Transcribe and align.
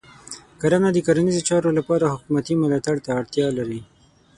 کرنه 0.61 0.89
د 0.93 0.97
کرنیزو 1.07 1.41
چارو 1.49 1.69
لپاره 1.77 2.11
حکومتې 2.13 2.53
ملاتړ 2.61 2.95
ته 3.05 3.09
اړتیا 3.19 3.47
لري. 3.57 3.81